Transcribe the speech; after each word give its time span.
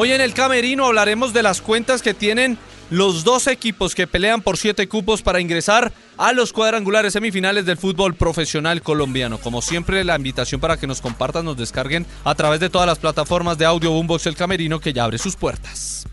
Hoy 0.00 0.12
en 0.12 0.20
el 0.20 0.32
Camerino 0.32 0.86
hablaremos 0.86 1.32
de 1.32 1.42
las 1.42 1.60
cuentas 1.60 2.02
que 2.02 2.14
tienen 2.14 2.56
los 2.88 3.24
dos 3.24 3.48
equipos 3.48 3.96
que 3.96 4.06
pelean 4.06 4.42
por 4.42 4.56
siete 4.56 4.86
cupos 4.86 5.22
para 5.22 5.40
ingresar 5.40 5.92
a 6.16 6.32
los 6.32 6.52
cuadrangulares 6.52 7.14
semifinales 7.14 7.66
del 7.66 7.78
fútbol 7.78 8.14
profesional 8.14 8.80
colombiano. 8.80 9.38
Como 9.38 9.60
siempre, 9.60 10.04
la 10.04 10.14
invitación 10.14 10.60
para 10.60 10.76
que 10.76 10.86
nos 10.86 11.00
compartan, 11.00 11.46
nos 11.46 11.56
descarguen 11.56 12.06
a 12.22 12.36
través 12.36 12.60
de 12.60 12.70
todas 12.70 12.86
las 12.86 13.00
plataformas 13.00 13.58
de 13.58 13.64
audio 13.64 13.90
Boombox 13.90 14.26
El 14.26 14.36
Camerino 14.36 14.78
que 14.78 14.92
ya 14.92 15.02
abre 15.02 15.18
sus 15.18 15.34
puertas. 15.34 16.07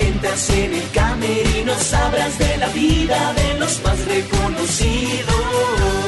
Entras 0.00 0.50
en 0.50 0.74
el 0.74 0.90
camerino, 0.90 1.74
sabrás 1.78 2.38
de 2.38 2.56
la 2.56 2.68
vida 2.68 3.34
de 3.34 3.60
los 3.60 3.82
más 3.82 4.02
reconocidos. 4.06 5.34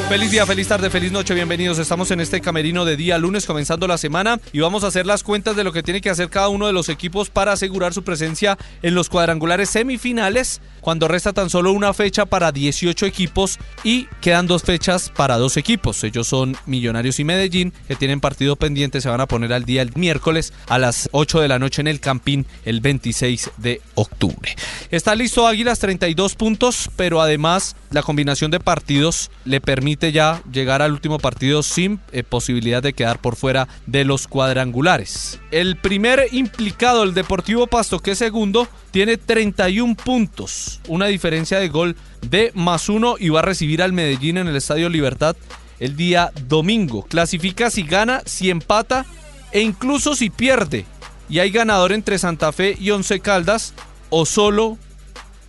Feliz 0.09 0.31
día, 0.31 0.43
feliz 0.47 0.67
tarde, 0.67 0.89
feliz 0.89 1.11
noche, 1.11 1.35
bienvenidos. 1.35 1.77
Estamos 1.77 2.09
en 2.09 2.19
este 2.19 2.41
camerino 2.41 2.83
de 2.83 2.97
día 2.97 3.19
lunes 3.19 3.45
comenzando 3.45 3.85
la 3.87 3.99
semana 3.99 4.39
y 4.51 4.59
vamos 4.59 4.83
a 4.83 4.87
hacer 4.87 5.05
las 5.05 5.21
cuentas 5.21 5.55
de 5.55 5.63
lo 5.63 5.71
que 5.71 5.83
tiene 5.83 6.01
que 6.01 6.09
hacer 6.09 6.31
cada 6.31 6.49
uno 6.49 6.65
de 6.65 6.73
los 6.73 6.89
equipos 6.89 7.29
para 7.29 7.51
asegurar 7.51 7.93
su 7.93 8.03
presencia 8.03 8.57
en 8.81 8.95
los 8.95 9.07
cuadrangulares 9.07 9.69
semifinales 9.69 10.61
cuando 10.81 11.07
resta 11.07 11.33
tan 11.33 11.51
solo 11.51 11.71
una 11.73 11.93
fecha 11.93 12.25
para 12.25 12.51
18 12.51 13.05
equipos 13.05 13.59
y 13.83 14.07
quedan 14.21 14.47
dos 14.47 14.63
fechas 14.63 15.11
para 15.15 15.37
dos 15.37 15.57
equipos. 15.57 16.03
Ellos 16.03 16.25
son 16.25 16.57
Millonarios 16.65 17.19
y 17.19 17.23
Medellín 17.23 17.71
que 17.87 17.95
tienen 17.95 18.19
partido 18.19 18.55
pendiente, 18.55 19.01
se 19.01 19.09
van 19.09 19.21
a 19.21 19.27
poner 19.27 19.53
al 19.53 19.65
día 19.65 19.83
el 19.83 19.91
miércoles 19.95 20.53
a 20.67 20.79
las 20.79 21.09
8 21.11 21.39
de 21.39 21.47
la 21.47 21.59
noche 21.59 21.81
en 21.81 21.87
el 21.87 21.99
Campín 21.99 22.38
el 22.65 22.81
26 22.81 23.51
de 23.57 23.81
octubre. 23.95 24.55
Está 24.91 25.15
listo 25.15 25.47
Águilas 25.47 25.79
32 25.79 26.35
puntos, 26.35 26.89
pero 26.95 27.21
además 27.21 27.75
la 27.91 28.03
combinación 28.03 28.51
de 28.51 28.59
partidos 28.59 29.31
le 29.45 29.61
permite 29.61 30.11
ya 30.11 30.41
llegar 30.51 30.81
al 30.81 30.91
último 30.91 31.19
partido 31.19 31.63
sin 31.63 31.99
eh, 32.11 32.23
posibilidad 32.23 32.81
de 32.83 32.93
quedar 32.93 33.19
por 33.19 33.35
fuera 33.35 33.67
de 33.85 34.05
los 34.05 34.27
cuadrangulares. 34.27 35.39
El 35.51 35.77
primer 35.77 36.27
implicado, 36.31 37.03
el 37.03 37.13
Deportivo 37.13 37.67
Pasto, 37.67 37.99
que 37.99 38.11
es 38.11 38.17
segundo, 38.17 38.67
tiene 38.91 39.17
31 39.17 39.95
puntos, 39.95 40.79
una 40.87 41.07
diferencia 41.07 41.59
de 41.59 41.69
gol 41.69 41.95
de 42.21 42.51
más 42.55 42.89
uno 42.89 43.15
y 43.19 43.29
va 43.29 43.39
a 43.39 43.43
recibir 43.43 43.81
al 43.81 43.93
Medellín 43.93 44.37
en 44.37 44.47
el 44.47 44.55
Estadio 44.55 44.89
Libertad 44.89 45.35
el 45.79 45.95
día 45.95 46.31
domingo. 46.47 47.03
Clasifica 47.03 47.69
si 47.69 47.83
gana, 47.83 48.21
si 48.25 48.49
empata 48.49 49.05
e 49.51 49.61
incluso 49.61 50.15
si 50.15 50.29
pierde. 50.29 50.85
Y 51.29 51.39
hay 51.39 51.51
ganador 51.51 51.91
entre 51.91 52.17
Santa 52.17 52.51
Fe 52.51 52.75
y 52.79 52.89
Once 52.91 53.19
Caldas 53.19 53.73
o 54.09 54.25
solo 54.25 54.77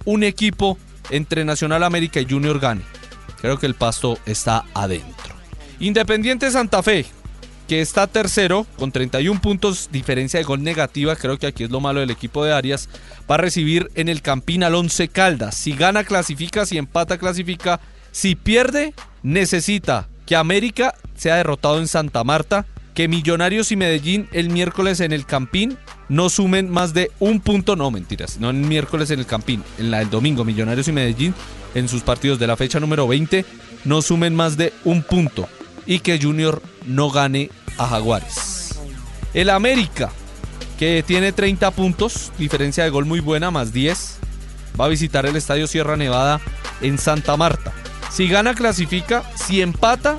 un 0.04 0.22
equipo 0.22 0.78
entre 1.10 1.44
Nacional 1.44 1.82
América 1.82 2.20
y 2.20 2.26
Junior 2.28 2.60
gane. 2.60 2.82
Creo 3.40 3.58
que 3.58 3.66
el 3.66 3.74
pasto 3.74 4.18
está 4.26 4.64
adentro. 4.74 5.34
Independiente 5.78 6.50
Santa 6.50 6.82
Fe, 6.82 7.06
que 7.66 7.80
está 7.80 8.06
tercero 8.06 8.66
con 8.76 8.92
31 8.92 9.40
puntos, 9.40 9.88
diferencia 9.90 10.38
de 10.38 10.44
gol 10.44 10.62
negativa, 10.62 11.16
creo 11.16 11.38
que 11.38 11.46
aquí 11.46 11.64
es 11.64 11.70
lo 11.70 11.80
malo 11.80 12.00
del 12.00 12.10
equipo 12.10 12.44
de 12.44 12.52
Arias, 12.52 12.88
va 13.30 13.36
a 13.36 13.38
recibir 13.38 13.90
en 13.94 14.08
el 14.08 14.20
Campín 14.20 14.62
al 14.62 14.74
11 14.74 15.08
Caldas. 15.08 15.54
Si 15.54 15.72
gana 15.72 16.04
clasifica, 16.04 16.66
si 16.66 16.76
empata 16.76 17.16
clasifica, 17.16 17.80
si 18.12 18.34
pierde 18.34 18.92
necesita 19.22 20.08
que 20.26 20.36
América 20.36 20.94
sea 21.16 21.36
derrotado 21.36 21.78
en 21.78 21.88
Santa 21.88 22.24
Marta, 22.24 22.66
que 22.94 23.08
Millonarios 23.08 23.72
y 23.72 23.76
Medellín 23.76 24.28
el 24.32 24.50
miércoles 24.50 25.00
en 25.00 25.12
el 25.12 25.26
Campín 25.26 25.78
no 26.08 26.28
sumen 26.28 26.70
más 26.70 26.92
de 26.92 27.10
un 27.18 27.40
punto, 27.40 27.76
no 27.76 27.90
mentiras, 27.90 28.38
no 28.38 28.50
el 28.50 28.56
miércoles 28.56 29.10
en 29.10 29.20
el 29.20 29.26
Campín, 29.26 29.62
en 29.78 29.90
la 29.90 29.98
del 29.98 30.10
domingo 30.10 30.44
Millonarios 30.44 30.88
y 30.88 30.92
Medellín 30.92 31.34
en 31.74 31.88
sus 31.88 32.02
partidos 32.02 32.38
de 32.38 32.46
la 32.46 32.56
fecha 32.56 32.80
número 32.80 33.06
20 33.06 33.44
no 33.84 34.02
sumen 34.02 34.34
más 34.34 34.56
de 34.56 34.72
un 34.84 35.02
punto 35.02 35.48
y 35.86 36.00
que 36.00 36.20
Junior 36.20 36.62
no 36.86 37.10
gane 37.10 37.50
a 37.78 37.86
Jaguares. 37.86 38.78
El 39.32 39.50
América, 39.50 40.10
que 40.78 41.02
tiene 41.06 41.32
30 41.32 41.70
puntos, 41.70 42.32
diferencia 42.38 42.84
de 42.84 42.90
gol 42.90 43.06
muy 43.06 43.20
buena, 43.20 43.50
más 43.50 43.72
10, 43.72 44.18
va 44.80 44.86
a 44.86 44.88
visitar 44.88 45.26
el 45.26 45.36
Estadio 45.36 45.66
Sierra 45.66 45.96
Nevada 45.96 46.40
en 46.80 46.98
Santa 46.98 47.36
Marta. 47.36 47.72
Si 48.10 48.28
gana, 48.28 48.54
clasifica. 48.54 49.22
Si 49.36 49.62
empata, 49.62 50.18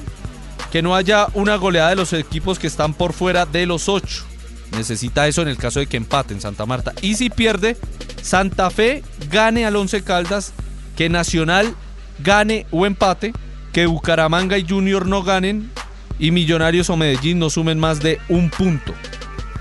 que 0.72 0.82
no 0.82 0.96
haya 0.96 1.28
una 1.34 1.56
goleada 1.56 1.90
de 1.90 1.96
los 1.98 2.14
equipos 2.14 2.58
que 2.58 2.68
están 2.68 2.94
por 2.94 3.14
fuera 3.14 3.46
de 3.46 3.66
los 3.66 3.90
8. 3.90 4.26
Necesita 4.72 5.28
eso 5.28 5.42
en 5.42 5.50
el 5.50 5.58
caso 5.58 5.80
de 5.80 5.88
que 5.88 5.98
empate 5.98 6.34
en 6.34 6.42
Santa 6.42 6.66
Marta. 6.66 6.94
Y 7.02 7.16
si 7.16 7.30
pierde, 7.30 7.78
Santa 8.22 8.70
Fe 8.70 9.04
gane 9.30 9.66
al 9.66 9.76
11 9.76 10.04
Caldas, 10.04 10.54
que 10.96 11.10
Nacional 11.10 11.76
gane 12.20 12.66
o 12.72 12.86
empate, 12.86 13.34
que 13.74 13.86
Bucaramanga 13.86 14.58
y 14.58 14.68
Junior 14.68 15.06
no 15.06 15.24
ganen 15.24 15.72
y 16.20 16.32
Millonarios 16.32 16.90
o 16.90 16.98
Medellín 16.98 17.40
no 17.40 17.50
sumen 17.50 17.80
más 17.80 18.00
de 18.00 18.20
un 18.30 18.50
punto. 18.50 18.94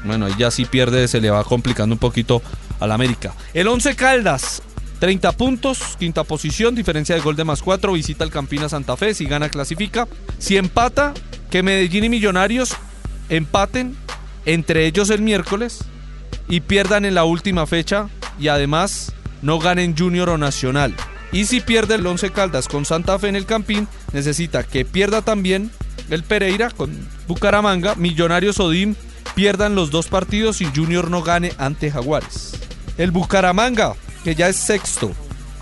Bueno, 0.05 0.29
ya 0.37 0.51
si 0.51 0.65
pierde 0.65 1.09
se 1.09 1.21
le 1.21 1.31
va 1.31 1.43
complicando 1.43 1.95
un 1.95 1.99
poquito 1.99 2.43
al 2.79 2.93
América. 2.93 3.35
El 3.53 3.67
11 3.67 3.97
Caldas 3.97 4.63
30 5.01 5.33
puntos, 5.33 5.97
quinta 5.99 6.25
posición, 6.25 6.75
diferencia 6.75 7.15
de 7.15 7.23
gol 7.23 7.35
de 7.35 7.45
más 7.45 7.63
4, 7.63 7.95
visita 7.95 8.23
el 8.23 8.31
Campina 8.31 8.69
Santa 8.69 8.99
Fe, 8.99 9.15
si 9.15 9.25
gana 9.25 9.49
clasifica. 9.49 10.07
Si 10.39 10.59
empata, 10.59 11.15
que 11.51 11.63
Medellín 11.63 12.05
y 12.05 12.09
Millonarios 12.11 12.77
empaten 13.31 13.97
entre 14.45 14.87
ellos 14.87 15.09
el 15.09 15.23
miércoles 15.23 15.79
y 16.49 16.61
pierdan 16.61 17.07
en 17.07 17.15
la 17.15 17.25
última 17.25 17.67
fecha 17.67 18.09
y 18.39 18.49
además 18.49 19.13
no 19.41 19.59
ganen 19.59 19.97
Junior 19.97 20.29
o 20.29 20.39
Nacional. 20.39 20.95
Y 21.33 21.47
si 21.47 21.61
pierde 21.61 21.95
el 21.95 22.07
11 22.07 22.31
Caldas 22.31 22.69
con 22.69 22.85
Santa 22.85 23.19
Fe 23.19 23.29
en 23.29 23.37
el 23.37 23.47
Campín, 23.47 23.89
necesita 24.13 24.65
que 24.65 24.85
pierda 24.85 25.23
también 25.23 25.71
el 26.11 26.25
Pereira 26.25 26.71
con 26.71 26.93
Bucaramanga, 27.27 27.95
Millonarios 27.95 28.61
Odim 28.61 28.97
pierdan 29.35 29.75
los 29.75 29.91
dos 29.91 30.09
partidos 30.09 30.61
y 30.61 30.67
Junior 30.67 31.11
no 31.11 31.23
gane 31.23 31.53
ante 31.57 31.91
Jaguares. 31.91 32.53
El 32.99 33.13
Bucaramanga 33.13 33.95
que 34.25 34.35
ya 34.35 34.49
es 34.49 34.57
sexto. 34.57 35.13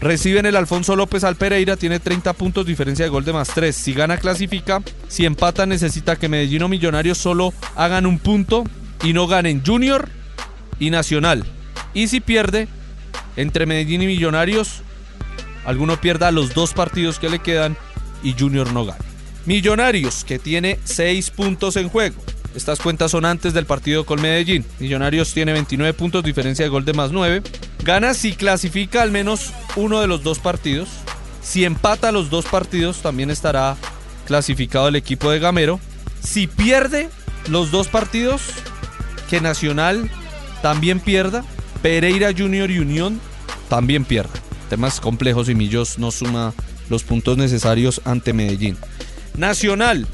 Reciben 0.01 0.47
el 0.47 0.57
Alfonso 0.57 0.95
López 0.95 1.25
al 1.25 1.37
Pereira, 1.37 1.77
tiene 1.77 1.99
30 1.99 2.33
puntos, 2.35 2.65
diferencia 2.67 3.05
de 3.05 3.11
gol 3.11 3.25
de 3.25 3.33
más 3.33 3.49
3. 3.49 3.75
Si 3.75 3.93
gana, 3.93 4.17
clasifica. 4.17 4.81
Si 5.09 5.27
empata, 5.27 5.67
necesita 5.67 6.17
que 6.17 6.29
Medellín 6.29 6.63
o 6.63 6.69
Millonarios 6.69 7.19
solo 7.19 7.53
hagan 7.75 8.07
un 8.07 8.19
punto 8.21 8.65
y 9.03 9.13
no 9.13 9.27
ganen 9.27 9.63
Junior 9.65 10.09
y 10.79 10.91
Nacional. 10.91 11.45
Y 11.95 12.09
si 12.09 12.21
pierde, 12.21 12.69
entre 13.37 13.67
Medellín 13.67 14.03
y 14.03 14.07
Millonarios, 14.07 14.83
alguno 15.65 16.01
pierda 16.01 16.31
los 16.31 16.55
dos 16.55 16.75
partidos 16.75 17.19
que 17.19 17.29
le 17.29 17.41
quedan 17.41 17.77
y 18.23 18.35
Junior 18.39 18.73
no 18.73 18.85
gane. 18.85 19.05
Millonarios, 19.47 20.25
que 20.25 20.39
tiene 20.39 20.79
6 20.85 21.31
puntos 21.31 21.77
en 21.77 21.89
juego. 21.89 22.23
Estas 22.55 22.81
cuentas 22.81 23.11
son 23.11 23.25
antes 23.25 23.53
del 23.53 23.67
partido 23.67 24.05
con 24.05 24.21
Medellín. 24.21 24.65
Millonarios 24.79 25.33
tiene 25.33 25.53
29 25.53 25.93
puntos, 25.95 26.25
diferencia 26.25 26.65
de 26.65 26.71
gol 26.71 26.85
de 26.85 26.93
más 26.93 27.13
9. 27.13 27.43
Gana 27.85 28.15
si 28.15 28.33
clasifica 28.33 29.03
al 29.03 29.11
menos 29.11 29.53
uno 29.77 30.01
de 30.01 30.07
los 30.07 30.23
dos 30.23 30.39
partidos. 30.39 30.89
Si 31.43 31.65
empata 31.65 32.13
los 32.13 32.31
dos 32.31 32.47
partidos, 32.47 33.01
también 33.01 33.31
estará 33.31 33.77
clasificado 34.27 34.89
el 34.89 34.97
equipo 34.97 35.31
de 35.31 35.39
Gamero. 35.39 35.81
Si 36.21 36.47
pierde 36.47 37.09
los 37.49 37.71
dos 37.71 37.89
partidos, 37.89 38.43
que 39.31 39.41
Nacional 39.41 40.11
también 40.63 41.01
pierda. 41.01 41.45
Pereira 41.83 42.33
Junior 42.37 42.71
y 42.71 42.81
Unión 42.81 43.21
también 43.69 44.05
pierda. 44.05 44.33
Temas 44.69 45.01
complejos 45.01 45.49
y 45.49 45.55
Millos 45.55 45.99
no 45.99 46.11
suma 46.11 46.53
los 46.91 47.05
puntos 47.05 47.37
necesarios 47.39 48.01
ante 48.05 48.33
Medellín. 48.33 48.77
Nacional 49.37 50.07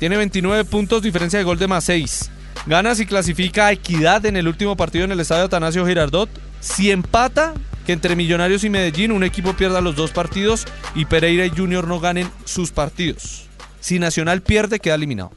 tiene 0.00 0.16
29 0.16 0.64
puntos, 0.64 1.02
diferencia 1.02 1.38
de 1.38 1.44
gol 1.44 1.58
de 1.58 1.68
más 1.68 1.84
6. 1.84 2.30
Gana 2.64 2.94
si 2.94 3.04
clasifica 3.04 3.66
a 3.66 3.72
Equidad 3.72 4.24
en 4.24 4.38
el 4.38 4.48
último 4.48 4.74
partido 4.74 5.04
en 5.04 5.12
el 5.12 5.20
estadio 5.20 5.44
Atanasio 5.44 5.86
Girardot. 5.86 6.30
Si 6.60 6.90
empata, 6.90 7.52
que 7.84 7.92
entre 7.92 8.16
Millonarios 8.16 8.64
y 8.64 8.70
Medellín 8.70 9.12
un 9.12 9.24
equipo 9.24 9.52
pierda 9.52 9.82
los 9.82 9.96
dos 9.96 10.10
partidos 10.10 10.64
y 10.94 11.04
Pereira 11.04 11.44
y 11.44 11.50
Junior 11.50 11.86
no 11.86 12.00
ganen 12.00 12.30
sus 12.46 12.70
partidos. 12.70 13.42
Si 13.80 13.98
Nacional 13.98 14.40
pierde, 14.40 14.80
queda 14.80 14.94
eliminado. 14.94 15.32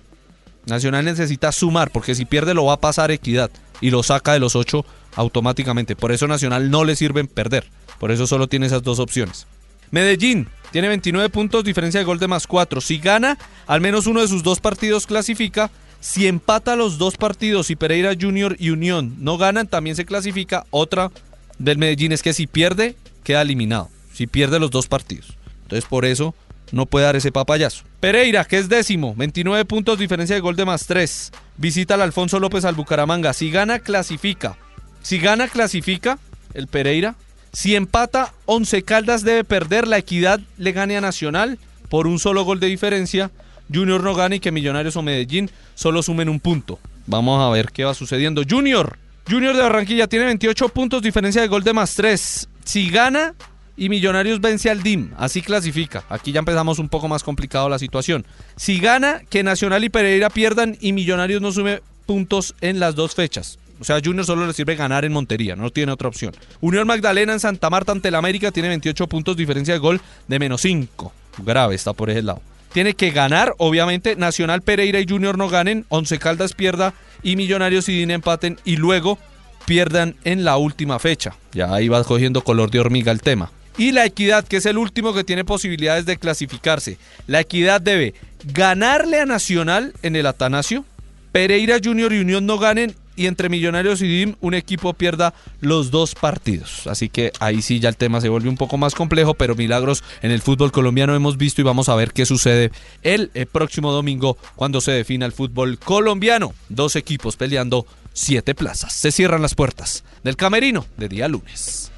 Nacional 0.65 1.03
necesita 1.03 1.51
sumar, 1.51 1.91
porque 1.91 2.15
si 2.15 2.23
pierde 2.23 2.53
lo 2.53 2.63
va 2.63 2.75
a 2.75 2.79
pasar 2.79 3.11
Equidad 3.11 3.51
y 3.81 3.91
lo 3.91 4.01
saca 4.01 4.31
de 4.31 4.39
los 4.39 4.55
ocho 4.55 4.85
automáticamente. 5.17 5.97
Por 5.97 6.13
eso 6.13 6.25
Nacional 6.25 6.71
no 6.71 6.85
le 6.85 6.95
sirven 6.95 7.27
perder. 7.27 7.65
Por 7.99 8.11
eso 8.11 8.27
solo 8.27 8.47
tiene 8.47 8.67
esas 8.67 8.81
dos 8.81 8.99
opciones. 8.99 9.45
Medellín 9.91 10.47
tiene 10.73 10.87
29 10.87 11.29
puntos, 11.29 11.63
diferencia 11.63 11.99
de 11.99 12.03
gol 12.03 12.17
de 12.17 12.27
más 12.27 12.47
4. 12.47 12.81
Si 12.81 12.97
gana, 12.97 13.37
al 13.67 13.79
menos 13.79 14.07
uno 14.07 14.21
de 14.21 14.27
sus 14.27 14.41
dos 14.41 14.59
partidos 14.59 15.05
clasifica. 15.05 15.69
Si 15.99 16.25
empata 16.25 16.75
los 16.75 16.97
dos 16.97 17.15
partidos 17.15 17.69
y 17.69 17.75
Pereira 17.75 18.13
Junior 18.19 18.55
y 18.57 18.71
Unión 18.71 19.15
no 19.19 19.37
ganan, 19.37 19.67
también 19.67 19.95
se 19.95 20.03
clasifica. 20.03 20.65
Otra 20.71 21.11
del 21.59 21.77
Medellín 21.77 22.11
es 22.11 22.23
que 22.23 22.33
si 22.33 22.47
pierde, 22.47 22.95
queda 23.23 23.43
eliminado. 23.43 23.91
Si 24.15 24.25
pierde 24.25 24.59
los 24.59 24.71
dos 24.71 24.87
partidos. 24.87 25.37
Entonces 25.61 25.87
por 25.87 26.05
eso 26.05 26.33
no 26.71 26.87
puede 26.87 27.05
dar 27.05 27.15
ese 27.15 27.31
papayazo. 27.31 27.83
Pereira, 27.99 28.43
que 28.43 28.57
es 28.57 28.67
décimo, 28.67 29.13
29 29.15 29.65
puntos, 29.65 29.99
diferencia 29.99 30.35
de 30.35 30.41
gol 30.41 30.55
de 30.55 30.65
más 30.65 30.87
3. 30.87 31.31
Visita 31.57 31.93
al 31.93 32.01
Alfonso 32.01 32.39
López 32.39 32.65
al 32.65 32.73
Bucaramanga. 32.73 33.31
Si 33.33 33.51
gana, 33.51 33.77
clasifica. 33.77 34.57
Si 35.03 35.19
gana, 35.19 35.47
clasifica 35.47 36.17
el 36.55 36.65
Pereira. 36.65 37.13
Si 37.53 37.75
empata, 37.75 38.33
Once 38.45 38.81
Caldas 38.81 39.23
debe 39.23 39.43
perder. 39.43 39.87
La 39.87 39.99
equidad 39.99 40.41
le 40.57 40.71
gane 40.71 40.97
a 40.97 41.01
Nacional 41.01 41.59
por 41.87 42.07
un 42.07 42.17
solo 42.17 42.43
gol 42.43 42.59
de 42.59 42.67
diferencia. 42.67 43.29
Junior 43.71 44.03
no 44.03 44.15
gane 44.15 44.37
y 44.37 44.39
que 44.39 44.51
Millonarios 44.51 44.97
o 44.97 45.03
Medellín 45.03 45.49
solo 45.75 46.01
sumen 46.01 46.29
un 46.29 46.39
punto. 46.39 46.79
Vamos 47.05 47.41
a 47.41 47.49
ver 47.49 47.71
qué 47.71 47.83
va 47.83 47.93
sucediendo. 47.93 48.41
Junior, 48.49 48.97
Junior 49.29 49.55
de 49.55 49.61
Barranquilla 49.61 50.07
tiene 50.07 50.25
28 50.25 50.69
puntos, 50.69 51.01
diferencia 51.03 51.41
de 51.41 51.47
gol 51.47 51.63
de 51.63 51.73
más 51.73 51.93
3. 51.95 52.49
Si 52.65 52.89
gana 52.89 53.35
y 53.77 53.89
Millonarios 53.89 54.41
vence 54.41 54.69
al 54.69 54.81
DIM, 54.81 55.11
así 55.17 55.41
clasifica. 55.41 56.03
Aquí 56.09 56.31
ya 56.31 56.39
empezamos 56.39 56.79
un 56.79 56.89
poco 56.89 57.07
más 57.07 57.23
complicado 57.23 57.69
la 57.69 57.79
situación. 57.79 58.25
Si 58.55 58.79
gana, 58.79 59.21
que 59.29 59.43
Nacional 59.43 59.83
y 59.83 59.89
Pereira 59.89 60.29
pierdan 60.29 60.77
y 60.81 60.91
Millonarios 60.91 61.41
no 61.41 61.51
sume 61.51 61.81
puntos 62.07 62.55
en 62.61 62.79
las 62.79 62.95
dos 62.95 63.13
fechas. 63.13 63.59
O 63.83 63.85
sea, 63.85 63.99
Junior 64.01 64.25
solo 64.25 64.47
le 64.47 64.53
sirve 64.53 64.77
ganar 64.77 65.03
en 65.03 65.11
Montería, 65.11 65.57
no 65.57 65.69
tiene 65.69 65.91
otra 65.91 66.07
opción. 66.07 66.33
Unión 66.61 66.87
Magdalena 66.87 67.33
en 67.33 67.41
Santa 67.41 67.69
Marta 67.69 67.91
ante 67.91 68.07
el 68.07 68.15
América 68.15 68.49
tiene 68.49 68.69
28 68.69 69.07
puntos, 69.07 69.35
diferencia 69.35 69.73
de 69.73 69.81
gol 69.81 69.99
de 70.25 70.39
menos 70.39 70.61
5. 70.61 71.11
Grave 71.39 71.75
está 71.75 71.91
por 71.91 72.09
ese 72.09 72.21
lado. 72.21 72.41
Tiene 72.71 72.93
que 72.93 73.11
ganar, 73.11 73.53
obviamente, 73.57 74.15
Nacional 74.15 74.61
Pereira 74.61 75.01
y 75.01 75.05
Junior 75.05 75.37
no 75.37 75.49
ganen, 75.49 75.85
Once 75.89 76.17
Caldas 76.17 76.53
pierda 76.53 76.93
y 77.23 77.35
Millonarios 77.35 77.89
y 77.89 77.97
DIN 77.97 78.11
empaten 78.11 78.57
y 78.63 78.77
luego 78.77 79.19
pierdan 79.65 80.15
en 80.23 80.45
la 80.45 80.55
última 80.55 80.97
fecha. 80.97 81.35
Ya 81.51 81.73
ahí 81.73 81.89
va 81.89 82.05
cogiendo 82.05 82.41
color 82.41 82.71
de 82.71 82.79
hormiga 82.79 83.11
el 83.11 83.19
tema. 83.19 83.51
Y 83.77 83.91
la 83.91 84.05
Equidad, 84.05 84.47
que 84.47 84.55
es 84.55 84.65
el 84.65 84.77
último 84.77 85.13
que 85.13 85.25
tiene 85.25 85.43
posibilidades 85.43 86.05
de 86.05 86.15
clasificarse. 86.15 86.97
La 87.27 87.41
Equidad 87.41 87.81
debe 87.81 88.13
ganarle 88.45 89.19
a 89.19 89.25
Nacional 89.25 89.91
en 90.03 90.15
el 90.15 90.25
Atanasio, 90.25 90.85
Pereira 91.33 91.79
Junior 91.83 92.13
y 92.13 92.19
Unión 92.19 92.45
no 92.45 92.57
ganen 92.59 92.95
y 93.15 93.27
entre 93.27 93.49
Millonarios 93.49 94.01
y 94.01 94.07
DIM 94.07 94.35
un 94.41 94.53
equipo 94.53 94.93
pierda 94.93 95.33
los 95.61 95.91
dos 95.91 96.15
partidos. 96.15 96.87
Así 96.87 97.09
que 97.09 97.31
ahí 97.39 97.61
sí 97.61 97.79
ya 97.79 97.89
el 97.89 97.97
tema 97.97 98.21
se 98.21 98.29
vuelve 98.29 98.49
un 98.49 98.57
poco 98.57 98.77
más 98.77 98.95
complejo, 98.95 99.33
pero 99.33 99.55
milagros 99.55 100.03
en 100.21 100.31
el 100.31 100.41
fútbol 100.41 100.71
colombiano 100.71 101.15
hemos 101.15 101.37
visto 101.37 101.61
y 101.61 101.63
vamos 101.63 101.89
a 101.89 101.95
ver 101.95 102.13
qué 102.13 102.25
sucede 102.25 102.71
el, 103.01 103.31
el 103.33 103.45
próximo 103.45 103.91
domingo 103.91 104.37
cuando 104.55 104.81
se 104.81 104.91
defina 104.91 105.25
el 105.25 105.31
fútbol 105.31 105.79
colombiano. 105.79 106.53
Dos 106.69 106.95
equipos 106.95 107.35
peleando 107.35 107.85
siete 108.13 108.55
plazas. 108.55 108.93
Se 108.93 109.11
cierran 109.11 109.41
las 109.41 109.55
puertas 109.55 110.03
del 110.23 110.35
camerino 110.35 110.85
de 110.97 111.09
día 111.09 111.27
lunes. 111.27 111.91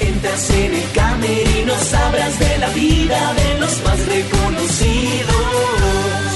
Entras 0.00 0.50
en 0.50 0.74
el 0.74 0.90
camerino, 0.92 1.74
sabrás 1.78 2.38
de 2.38 2.58
la 2.58 2.68
vida 2.70 3.34
de 3.34 3.60
los 3.60 3.84
más 3.84 4.06
reconocidos 4.06 6.27